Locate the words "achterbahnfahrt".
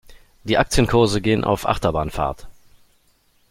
1.69-2.47